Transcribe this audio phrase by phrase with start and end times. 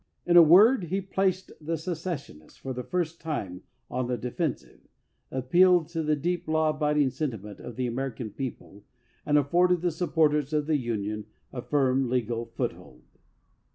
[0.25, 4.79] In a word, he placed the secession ists for the first time on the defensive,
[5.29, 8.83] appealed to the deep law abiding sentiment of the American people,
[9.27, 13.03] and afforded the supporters of the Union a firm, legal foothold.